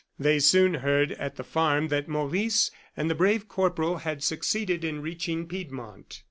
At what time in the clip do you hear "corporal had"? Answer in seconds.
3.47-4.23